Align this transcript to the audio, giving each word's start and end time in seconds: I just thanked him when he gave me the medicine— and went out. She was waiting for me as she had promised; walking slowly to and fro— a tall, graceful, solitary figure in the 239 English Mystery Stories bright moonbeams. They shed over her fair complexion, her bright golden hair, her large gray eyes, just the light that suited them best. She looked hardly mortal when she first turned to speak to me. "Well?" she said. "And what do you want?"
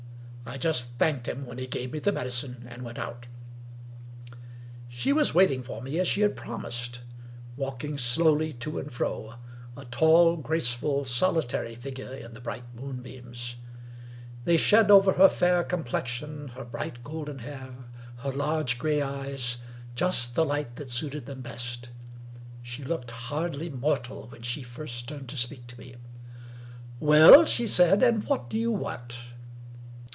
I 0.43 0.57
just 0.57 0.95
thanked 0.97 1.29
him 1.29 1.45
when 1.45 1.59
he 1.59 1.65
gave 1.67 1.93
me 1.93 1.99
the 1.99 2.11
medicine— 2.11 2.65
and 2.69 2.81
went 2.83 2.99
out. 2.99 3.25
She 4.89 5.13
was 5.13 5.33
waiting 5.33 5.63
for 5.63 5.81
me 5.81 5.97
as 5.97 6.09
she 6.09 6.19
had 6.21 6.35
promised; 6.35 7.03
walking 7.55 7.97
slowly 7.97 8.51
to 8.55 8.77
and 8.77 8.91
fro— 8.91 9.35
a 9.77 9.85
tall, 9.85 10.35
graceful, 10.35 11.05
solitary 11.05 11.73
figure 11.75 12.13
in 12.13 12.33
the 12.33 12.41
239 12.41 13.05
English 13.05 13.15
Mystery 13.15 13.15
Stories 13.15 13.55
bright 13.55 13.63
moonbeams. 14.43 14.45
They 14.45 14.57
shed 14.57 14.91
over 14.91 15.13
her 15.13 15.29
fair 15.29 15.63
complexion, 15.63 16.49
her 16.49 16.65
bright 16.65 17.01
golden 17.01 17.39
hair, 17.39 17.73
her 18.17 18.31
large 18.33 18.77
gray 18.77 19.01
eyes, 19.01 19.59
just 19.95 20.35
the 20.35 20.43
light 20.43 20.75
that 20.75 20.91
suited 20.91 21.27
them 21.27 21.39
best. 21.39 21.91
She 22.61 22.83
looked 22.83 23.11
hardly 23.11 23.69
mortal 23.69 24.27
when 24.27 24.41
she 24.41 24.63
first 24.63 25.07
turned 25.07 25.29
to 25.29 25.37
speak 25.37 25.65
to 25.67 25.79
me. 25.79 25.95
"Well?" 26.99 27.45
she 27.45 27.67
said. 27.67 28.03
"And 28.03 28.25
what 28.25 28.49
do 28.49 28.57
you 28.57 28.71
want?" 28.71 29.17